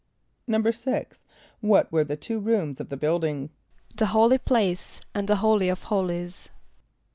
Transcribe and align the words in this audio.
= 0.25 0.49
=6.= 0.49 1.19
What 1.59 1.91
were 1.91 2.03
the 2.03 2.17
two 2.17 2.39
rooms 2.39 2.79
of 2.79 2.89
the 2.89 2.97
building? 2.97 3.51
=The 3.97 4.07
holy 4.07 4.39
place, 4.39 4.99
and 5.13 5.27
the 5.27 5.35
holy 5.45 5.69
of 5.69 5.83
holies. 5.83 6.49